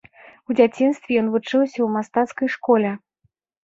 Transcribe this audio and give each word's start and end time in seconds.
У 0.47 0.55
дзяцінстве 0.59 1.11
ён 1.23 1.29
вучыўся 1.37 1.75
ў 1.81 1.87
мастацкай 2.01 2.47
школе. 2.59 2.99